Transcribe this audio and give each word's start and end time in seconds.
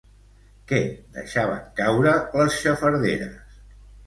Què 0.71 0.79
deixaven 1.17 1.67
caure 1.81 2.15
les 2.41 2.59
xafarderes? 2.63 3.55